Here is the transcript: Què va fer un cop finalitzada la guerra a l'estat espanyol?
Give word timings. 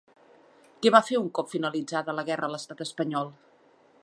Què 0.85 0.91
va 0.95 1.01
fer 1.11 1.19
un 1.25 1.29
cop 1.39 1.53
finalitzada 1.53 2.19
la 2.21 2.27
guerra 2.31 2.51
a 2.51 2.53
l'estat 2.55 2.83
espanyol? 2.91 3.35